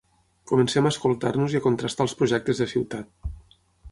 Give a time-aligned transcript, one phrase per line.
[0.51, 3.31] Comencem a escoltar-nos i a contrastar els projectes de ciutat.